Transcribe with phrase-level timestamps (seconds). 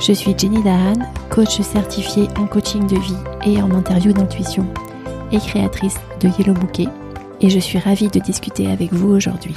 [0.00, 0.94] Je suis Jenny Dahan,
[1.28, 4.64] coach certifiée en coaching de vie et en interview d'intuition
[5.32, 6.86] et créatrice de Yellow Bouquet
[7.40, 9.56] et je suis ravie de discuter avec vous aujourd'hui.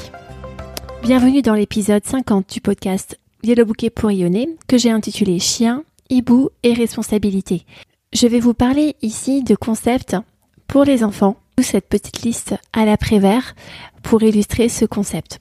[1.03, 6.49] Bienvenue dans l'épisode 50 du podcast Yellow Bouquet pour rayonner que j'ai intitulé Chien, hibou
[6.63, 7.63] et responsabilité.
[8.11, 10.17] Je vais vous parler ici de concepts
[10.65, 13.53] pour les enfants, cette petite liste à l'après-vert
[14.01, 15.39] pour illustrer ce concept.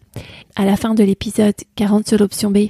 [0.56, 2.68] À la fin de l'épisode 40 sur l'option B,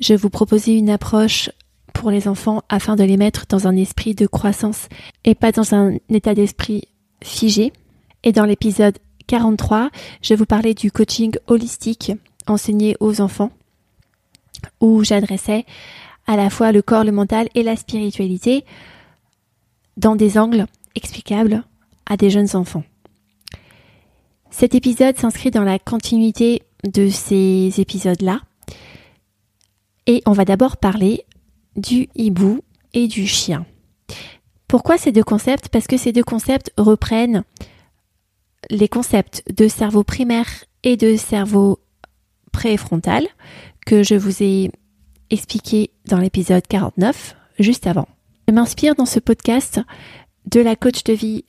[0.00, 1.50] je vous proposais une approche
[1.92, 4.88] pour les enfants afin de les mettre dans un esprit de croissance
[5.24, 6.88] et pas dans un état d'esprit
[7.22, 7.72] figé.
[8.24, 9.90] Et dans l'épisode 43,
[10.22, 12.12] je vous parlais du coaching holistique
[12.46, 13.50] enseigné aux enfants
[14.80, 15.64] où j'adressais
[16.26, 18.64] à la fois le corps, le mental et la spiritualité
[19.96, 21.64] dans des angles explicables
[22.06, 22.84] à des jeunes enfants.
[24.50, 28.40] Cet épisode s'inscrit dans la continuité de ces épisodes-là.
[30.06, 31.24] Et on va d'abord parler
[31.78, 32.60] du hibou
[32.92, 33.66] et du chien.
[34.66, 35.68] Pourquoi ces deux concepts?
[35.68, 37.44] Parce que ces deux concepts reprennent
[38.70, 40.48] les concepts de cerveau primaire
[40.82, 41.80] et de cerveau
[42.52, 43.26] préfrontal
[43.86, 44.70] que je vous ai
[45.30, 48.08] expliqué dans l'épisode 49, juste avant.
[48.46, 49.80] Je m'inspire dans ce podcast
[50.46, 51.44] de la coach de vie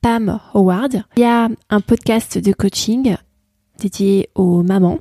[0.00, 1.04] Pam Howard.
[1.16, 3.16] Il y a un podcast de coaching
[3.78, 4.98] dédié aux mamans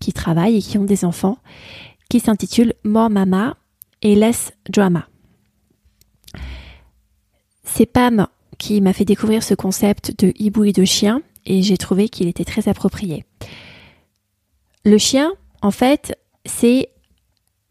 [0.00, 1.38] qui travaillent et qui ont des enfants
[2.08, 3.56] qui s'intitule More Mama
[4.06, 5.08] et Less Drama.
[7.64, 11.76] C'est Pam qui m'a fait découvrir ce concept de hibou et de chien et j'ai
[11.76, 13.24] trouvé qu'il était très approprié.
[14.84, 16.88] Le chien, en fait, c'est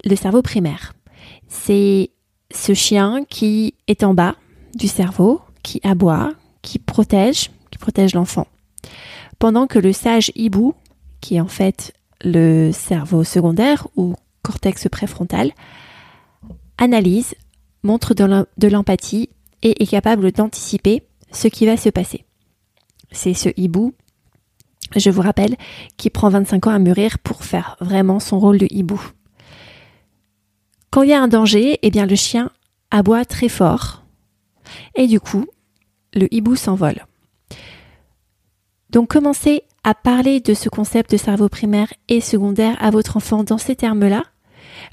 [0.03, 0.93] le cerveau primaire.
[1.47, 2.11] C'est
[2.51, 4.35] ce chien qui est en bas
[4.75, 8.47] du cerveau, qui aboie, qui protège, qui protège l'enfant.
[9.39, 10.75] Pendant que le sage hibou,
[11.21, 15.53] qui est en fait le cerveau secondaire ou cortex préfrontal,
[16.77, 17.35] analyse,
[17.83, 19.29] montre de l'empathie
[19.61, 22.25] et est capable d'anticiper ce qui va se passer.
[23.11, 23.93] C'est ce hibou,
[24.95, 25.55] je vous rappelle,
[25.97, 29.01] qui prend 25 ans à mûrir pour faire vraiment son rôle de hibou.
[30.91, 32.51] Quand il y a un danger, eh bien le chien
[32.91, 34.03] aboie très fort
[34.95, 35.45] et du coup,
[36.13, 37.05] le hibou s'envole.
[38.89, 43.43] Donc commencez à parler de ce concept de cerveau primaire et secondaire à votre enfant
[43.43, 44.23] dans ces termes-là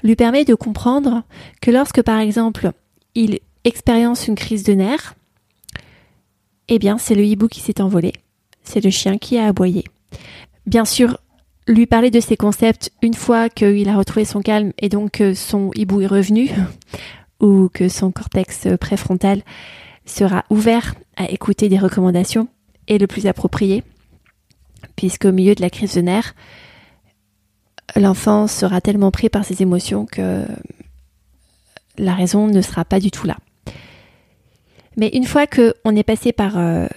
[0.01, 1.23] lui permet de comprendre
[1.61, 2.71] que lorsque par exemple
[3.15, 5.15] il expérience une crise de nerfs,
[6.67, 8.13] eh bien c'est le hibou qui s'est envolé,
[8.63, 9.83] c'est le chien qui a aboyé.
[10.65, 11.17] Bien sûr,
[11.67, 15.33] lui parler de ces concepts une fois qu'il a retrouvé son calme et donc que
[15.33, 16.49] son hibou est revenu
[17.39, 19.43] ou que son cortex préfrontal
[20.05, 22.47] sera ouvert à écouter des recommandations
[22.87, 23.83] est le plus approprié,
[24.95, 26.35] puisqu'au milieu de la crise de nerfs,
[27.95, 30.45] l'enfant sera tellement pris par ses émotions que
[31.97, 33.37] la raison ne sera pas du tout là.
[34.97, 36.87] Mais une fois qu'on est passé par euh,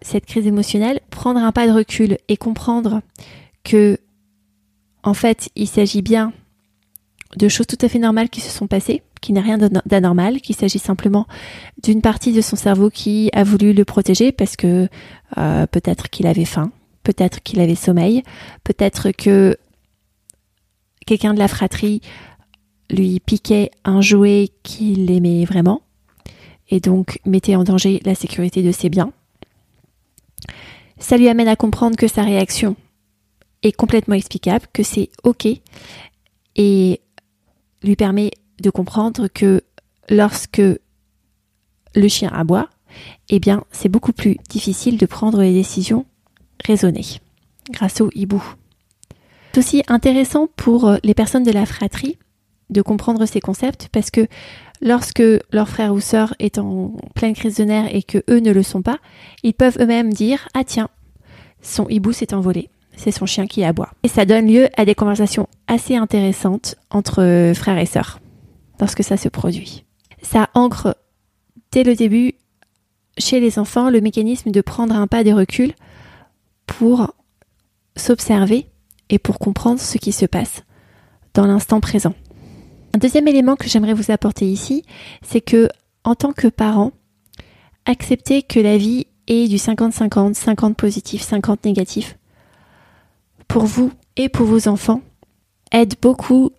[0.00, 3.02] cette crise émotionnelle, prendre un pas de recul et comprendre
[3.64, 3.98] que,
[5.02, 6.32] en fait, il s'agit bien
[7.36, 10.56] de choses tout à fait normales qui se sont passées, qui n'a rien d'anormal, qu'il
[10.56, 11.26] s'agit simplement
[11.82, 14.88] d'une partie de son cerveau qui a voulu le protéger parce que
[15.38, 16.72] euh, peut-être qu'il avait faim,
[17.04, 18.22] peut-être qu'il avait sommeil,
[18.64, 19.56] peut-être que
[21.06, 22.00] quelqu'un de la fratrie
[22.90, 25.82] lui piquait un jouet qu'il aimait vraiment
[26.68, 29.12] et donc mettait en danger la sécurité de ses biens.
[30.98, 32.76] Ça lui amène à comprendre que sa réaction
[33.62, 35.46] est complètement explicable, que c'est OK
[36.56, 37.00] et
[37.82, 38.30] lui permet
[38.60, 39.62] de comprendre que
[40.08, 40.62] lorsque
[41.94, 42.68] le chien aboie,
[43.28, 46.06] eh bien, c'est beaucoup plus difficile de prendre des décisions
[46.64, 47.20] raisonnées
[47.70, 48.42] grâce au hibou.
[49.52, 52.16] C'est aussi intéressant pour euh, les personnes de la fratrie
[52.70, 54.26] de comprendre ces concepts parce que
[54.80, 55.22] lorsque
[55.52, 58.62] leur frère ou sœur est en pleine crise de nerfs et que eux ne le
[58.62, 58.98] sont pas,
[59.42, 60.88] ils peuvent eux-mêmes dire ah tiens,
[61.60, 63.90] son hibou s'est envolé, c'est son chien qui aboie.
[64.04, 68.20] Et ça donne lieu à des conversations assez intéressantes entre euh, frères et sœurs
[68.80, 69.84] lorsque ça se produit.
[70.22, 70.96] Ça ancre
[71.72, 72.36] dès le début
[73.18, 75.74] chez les enfants le mécanisme de prendre un pas de recul
[76.66, 77.12] pour
[77.96, 78.71] s'observer
[79.12, 80.64] et pour comprendre ce qui se passe
[81.34, 82.14] dans l'instant présent.
[82.94, 84.84] Un deuxième élément que j'aimerais vous apporter ici,
[85.22, 85.68] c'est que
[86.02, 86.92] en tant que parent,
[87.84, 92.18] acceptez que la vie est du 50-50, 50 positif, 50 négatif,
[93.48, 95.02] pour vous et pour vos enfants,
[95.72, 96.50] aide beaucoup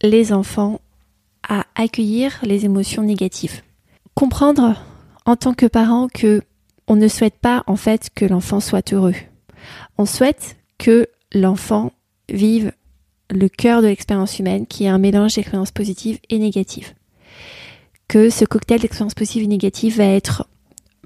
[0.00, 0.80] les enfants
[1.46, 3.62] à accueillir les émotions négatives.
[4.14, 4.82] Comprendre
[5.26, 6.42] en tant que parent que
[6.88, 9.14] on ne souhaite pas en fait que l'enfant soit heureux.
[9.98, 11.92] On souhaite que l'enfant
[12.28, 12.72] vive
[13.30, 16.92] le cœur de l'expérience humaine qui est un mélange d'expériences positives et négatives.
[18.08, 20.46] Que ce cocktail d'expériences positives et négatives va être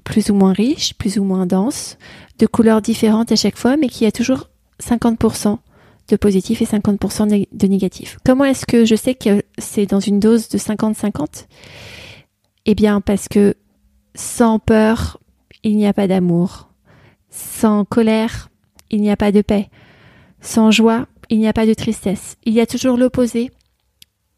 [0.03, 1.97] plus ou moins riche, plus ou moins dense,
[2.39, 4.49] de couleurs différentes à chaque fois, mais qui a toujours
[4.81, 5.57] 50%
[6.07, 8.17] de positif et 50% de négatif.
[8.25, 11.47] Comment est-ce que je sais que c'est dans une dose de 50-50
[12.65, 13.55] Eh bien parce que
[14.15, 15.19] sans peur,
[15.63, 16.69] il n'y a pas d'amour.
[17.29, 18.49] Sans colère,
[18.89, 19.69] il n'y a pas de paix.
[20.47, 22.37] Sans joie, il n'y a pas de tristesse.
[22.45, 23.51] Il y a toujours l'opposé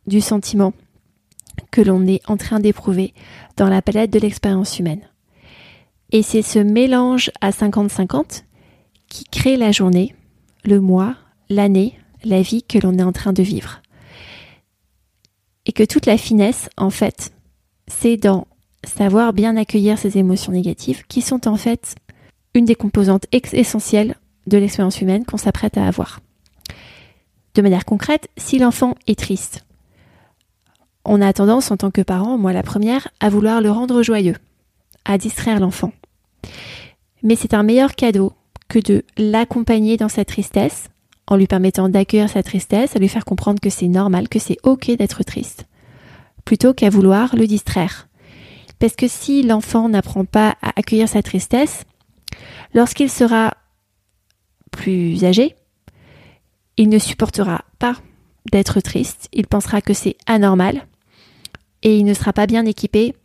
[0.07, 0.73] du sentiment
[1.69, 3.13] que l'on est en train d'éprouver
[3.57, 5.07] dans la palette de l'expérience humaine.
[6.11, 8.41] Et c'est ce mélange à 50-50
[9.07, 10.15] qui crée la journée,
[10.65, 11.15] le mois,
[11.47, 13.83] l'année, la vie que l'on est en train de vivre.
[15.67, 17.31] Et que toute la finesse, en fait,
[17.87, 18.47] c'est dans
[18.83, 21.93] savoir bien accueillir ces émotions négatives qui sont en fait
[22.55, 24.15] une des composantes essentielles
[24.49, 26.19] de l'expérience humaine qu'on s'apprête à avoir.
[27.55, 29.65] De manière concrète, si l'enfant est triste,
[31.05, 34.35] on a tendance en tant que parent, moi la première, à vouloir le rendre joyeux,
[35.05, 35.91] à distraire l'enfant.
[37.23, 38.33] Mais c'est un meilleur cadeau
[38.67, 40.89] que de l'accompagner dans sa tristesse,
[41.27, 44.57] en lui permettant d'accueillir sa tristesse, à lui faire comprendre que c'est normal, que c'est
[44.63, 45.65] ok d'être triste,
[46.45, 48.07] plutôt qu'à vouloir le distraire.
[48.77, 51.83] Parce que si l'enfant n'apprend pas à accueillir sa tristesse,
[52.73, 53.53] lorsqu'il sera
[54.71, 55.55] plus âgé,
[56.77, 57.95] il ne supportera pas
[58.51, 60.85] d'être triste, il pensera que c'est anormal.
[61.83, 63.15] Et il ne sera pas bien équipé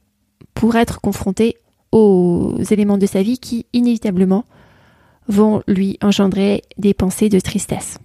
[0.54, 1.56] pour être confronté
[1.92, 4.44] aux éléments de sa vie qui inévitablement
[5.28, 7.98] vont lui engendrer des pensées de tristesse.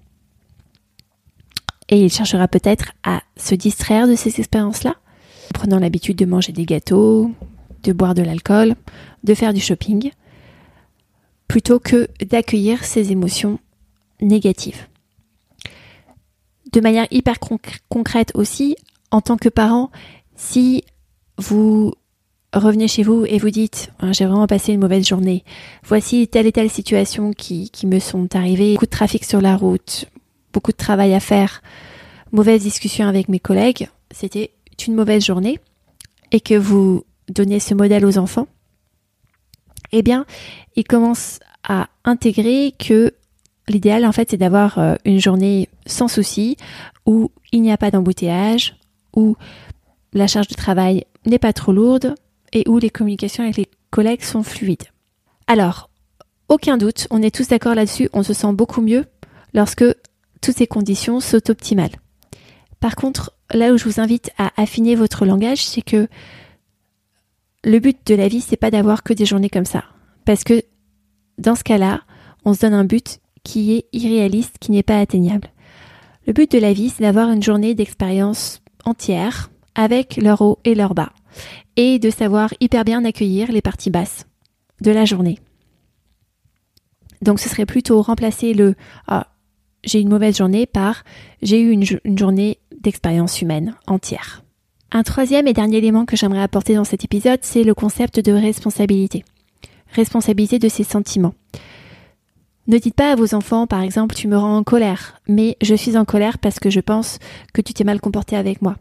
[1.90, 4.96] Et il cherchera peut-être à se distraire de ces expériences-là,
[5.50, 7.32] en prenant l'habitude de manger des gâteaux,
[7.84, 8.76] de boire de l'alcool,
[9.24, 10.12] de faire du shopping,
[11.50, 13.60] plutôt que d'accueillir ces émotions
[14.22, 14.88] négatives.
[16.72, 17.38] De manière hyper
[17.90, 18.78] concrète aussi,
[19.12, 19.92] en tant que parent,
[20.36, 20.84] si
[21.38, 21.92] vous
[22.54, 25.44] revenez chez vous et vous dites ah, j'ai vraiment passé une mauvaise journée,
[25.84, 29.58] voici telle et telle situation qui, qui me sont arrivées, beaucoup de trafic sur la
[29.58, 30.06] route,
[30.54, 31.64] beaucoup de travail à faire,
[32.32, 34.52] mauvaise discussion avec mes collègues, c'était
[34.88, 35.60] une mauvaise journée,
[36.32, 38.48] et que vous donnez ce modèle aux enfants,
[39.92, 40.26] eh bien,
[40.80, 43.14] ils commencent à intégrer que
[43.68, 46.56] l'idéal en fait c'est d'avoir euh, une journée sans souci
[47.06, 48.78] où il n'y a pas d'embouteillage,
[49.14, 49.36] où
[50.14, 52.16] la charge de travail n'est pas trop lourde
[52.54, 54.86] et où les communications avec les collègues sont fluides.
[55.48, 55.90] Alors,
[56.48, 59.06] aucun doute, on est tous d'accord là-dessus, on se sent beaucoup mieux
[59.54, 59.84] lorsque
[60.42, 61.92] toutes ces conditions sont optimales.
[62.80, 66.08] Par contre, là où je vous invite à affiner votre langage, c'est que
[67.66, 69.84] le but de la vie, c'est pas d'avoir que des journées comme ça.
[70.26, 70.62] Parce que
[71.40, 72.02] dans ce cas-là,
[72.46, 75.50] on se donne un but qui est irréaliste, qui n'est pas atteignable.
[76.28, 80.76] Le but de la vie, c'est d'avoir une journée d'expérience entière, avec leur haut et
[80.76, 81.14] leur bas,
[81.78, 84.28] et de savoir hyper bien accueillir les parties basses
[84.82, 85.40] de la journée.
[87.22, 88.76] Donc ce serait plutôt remplacer le
[89.08, 89.28] ah,
[89.84, 91.04] j'ai une mauvaise journée par
[91.42, 94.44] j'ai eu une, une journée d'expérience humaine entière.
[94.92, 98.32] Un troisième et dernier élément que j'aimerais apporter dans cet épisode, c'est le concept de
[98.32, 99.24] responsabilité.
[99.94, 101.34] Responsabilité de ses sentiments.
[102.68, 105.74] Ne dites pas à vos enfants, par exemple, tu me rends en colère, mais je
[105.74, 107.18] suis en colère parce que je pense
[107.54, 108.76] que tu t'es mal comporté avec moi.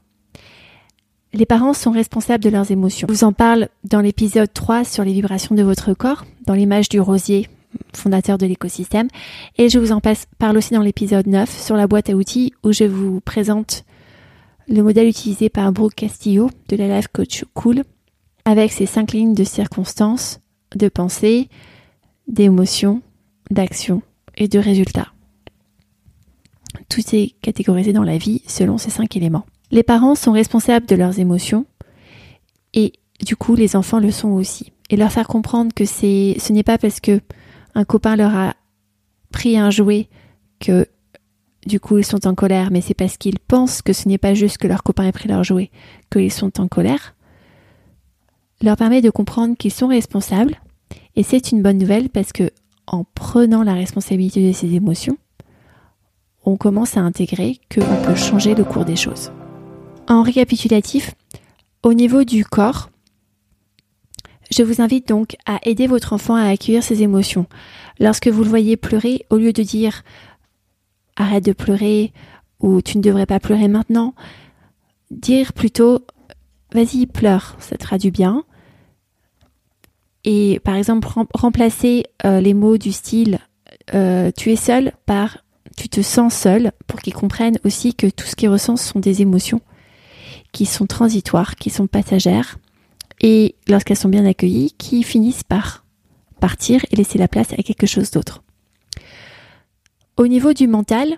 [1.32, 3.06] Les parents sont responsables de leurs émotions.
[3.08, 6.88] Je vous en parle dans l'épisode 3 sur les vibrations de votre corps, dans l'image
[6.88, 7.48] du rosier,
[7.94, 9.08] fondateur de l'écosystème,
[9.56, 10.00] et je vous en
[10.38, 13.84] parle aussi dans l'épisode 9 sur la boîte à outils où je vous présente
[14.68, 17.84] le modèle utilisé par Brooke Castillo de la Life Coach Cool,
[18.44, 20.40] avec ses cinq lignes de circonstances,
[20.76, 21.48] de pensée,
[22.26, 23.02] d'émotions,
[23.50, 24.02] d'action
[24.36, 25.12] et de résultats.
[26.88, 29.46] Tout est catégorisé dans la vie selon ces cinq éléments.
[29.70, 31.66] Les parents sont responsables de leurs émotions
[32.74, 32.92] et
[33.24, 34.72] du coup les enfants le sont aussi.
[34.90, 37.20] Et leur faire comprendre que c'est, ce n'est pas parce que
[37.74, 38.54] un copain leur a
[39.30, 40.08] pris un jouet
[40.60, 40.86] que
[41.66, 44.34] du coup ils sont en colère, mais c'est parce qu'ils pensent que ce n'est pas
[44.34, 45.70] juste que leur copain ait pris leur jouet
[46.10, 47.14] qu'ils sont en colère,
[48.62, 50.60] leur permet de comprendre qu'ils sont responsables.
[51.16, 52.50] Et c'est une bonne nouvelle parce que
[52.86, 55.18] en prenant la responsabilité de ses émotions,
[56.44, 59.30] on commence à intégrer qu'on peut changer le cours des choses.
[60.08, 61.14] En récapitulatif,
[61.82, 62.90] au niveau du corps,
[64.50, 67.46] je vous invite donc à aider votre enfant à accueillir ses émotions.
[68.00, 70.02] Lorsque vous le voyez pleurer, au lieu de dire
[71.16, 72.12] arrête de pleurer
[72.60, 74.14] ou tu ne devrais pas pleurer maintenant,
[75.10, 76.06] dire plutôt
[76.72, 78.44] vas-y pleure, ça te fera du bien.
[80.24, 83.38] Et par exemple remplacer euh, les mots du style
[83.94, 85.38] euh, tu es seul par
[85.76, 89.22] tu te sens seul pour qu'ils comprennent aussi que tout ce qu'ils ressentent sont des
[89.22, 89.60] émotions
[90.52, 92.58] qui sont transitoires, qui sont passagères
[93.20, 95.84] et lorsqu'elles sont bien accueillies, qui finissent par
[96.40, 98.42] partir et laisser la place à quelque chose d'autre.
[100.16, 101.16] Au niveau du mental,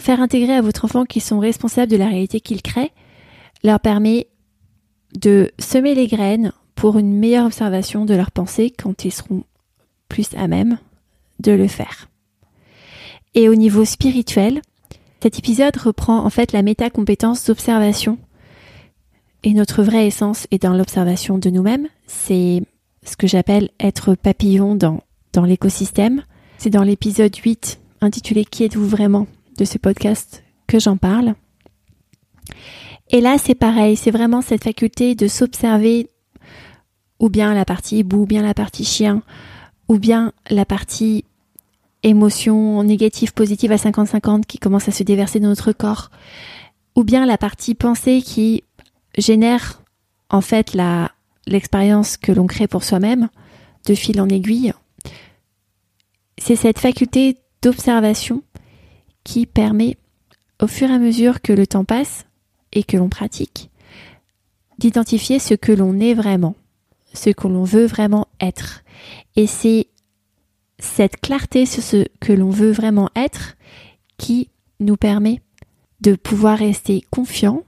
[0.00, 2.92] faire intégrer à votre enfant qu'ils sont responsables de la réalité qu'ils créent
[3.64, 4.28] leur permet
[5.18, 6.52] de semer les graines
[6.82, 9.44] pour une meilleure observation de leurs pensées quand ils seront
[10.08, 10.78] plus à même
[11.38, 12.08] de le faire.
[13.34, 14.60] Et au niveau spirituel,
[15.22, 18.18] cet épisode reprend en fait la méta-compétence d'observation
[19.44, 21.86] et notre vraie essence est dans l'observation de nous-mêmes.
[22.08, 22.64] C'est
[23.04, 26.24] ce que j'appelle être papillon dans, dans l'écosystème.
[26.58, 31.36] C'est dans l'épisode 8 intitulé Qui êtes-vous vraiment de ce podcast que j'en parle.
[33.10, 36.08] Et là, c'est pareil, c'est vraiment cette faculté de s'observer
[37.22, 39.22] ou bien la partie hibou, ou bien la partie chien,
[39.88, 41.24] ou bien la partie
[42.02, 46.10] émotion négative, positive à 50-50 qui commence à se déverser dans notre corps,
[46.96, 48.64] ou bien la partie pensée qui
[49.16, 49.80] génère
[50.30, 50.76] en fait
[51.46, 53.28] l'expérience que l'on crée pour soi-même
[53.86, 54.72] de fil en aiguille.
[56.38, 58.42] C'est cette faculté d'observation
[59.22, 59.96] qui permet
[60.60, 62.26] au fur et à mesure que le temps passe
[62.72, 63.70] et que l'on pratique
[64.78, 66.56] d'identifier ce que l'on est vraiment,
[67.12, 68.82] ce que l'on veut vraiment être.
[69.36, 69.88] Et c'est
[70.78, 73.56] cette clarté sur ce que l'on veut vraiment être
[74.18, 74.50] qui
[74.80, 75.40] nous permet
[76.00, 77.62] de pouvoir rester confiant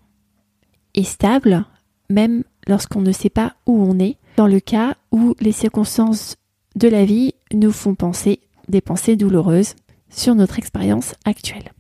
[0.95, 1.65] et stable,
[2.11, 6.37] même lorsqu'on ne sait pas où on est, dans le cas où les circonstances
[6.75, 9.75] de la vie nous font penser des pensées douloureuses
[10.11, 11.73] sur notre expérience actuelle.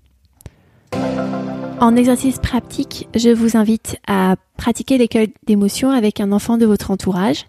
[1.80, 6.90] En exercice pratique, je vous invite à pratiquer l'écueil d'émotion avec un enfant de votre
[6.90, 7.46] entourage,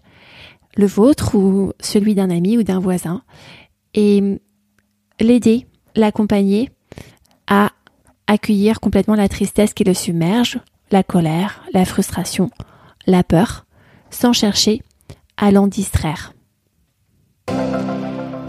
[0.76, 3.22] le vôtre ou celui d'un ami ou d'un voisin,
[3.94, 4.40] et
[5.20, 6.70] l'aider, l'accompagner
[7.46, 7.70] à
[8.26, 10.58] accueillir complètement la tristesse qui le submerge
[10.90, 12.50] la colère, la frustration,
[13.06, 13.66] la peur,
[14.10, 14.82] sans chercher
[15.36, 16.32] à l'en distraire.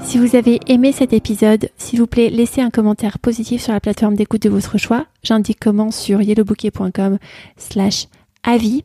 [0.03, 3.81] Si vous avez aimé cet épisode, s'il vous plaît, laissez un commentaire positif sur la
[3.81, 5.05] plateforme d'écoute de votre choix.
[5.21, 7.17] J'indique comment sur yellowbouquet.com
[7.57, 8.07] slash
[8.43, 8.83] avis.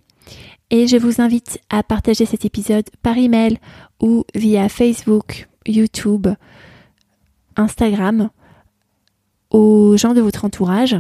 [0.73, 3.59] Et je vous invite à partager cet épisode par email
[4.01, 6.29] ou via Facebook, YouTube,
[7.57, 8.31] Instagram
[9.51, 10.97] aux gens de votre entourage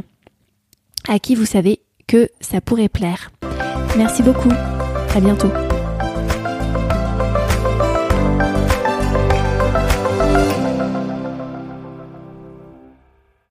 [1.08, 3.32] à qui vous savez que ça pourrait plaire.
[3.96, 4.52] Merci beaucoup.
[5.14, 5.48] À bientôt.